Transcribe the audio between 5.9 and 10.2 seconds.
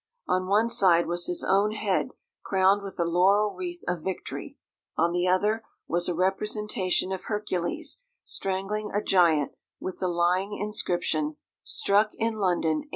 a representation of Hercules strangling a giant, with the